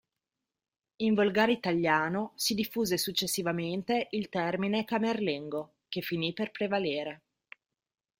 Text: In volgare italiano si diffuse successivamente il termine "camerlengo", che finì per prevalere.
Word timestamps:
In 1.03 1.13
volgare 1.13 1.51
italiano 1.51 2.31
si 2.35 2.55
diffuse 2.55 2.97
successivamente 2.97 4.07
il 4.09 4.29
termine 4.29 4.83
"camerlengo", 4.83 5.73
che 5.89 6.01
finì 6.01 6.33
per 6.33 6.49
prevalere. 6.49 7.21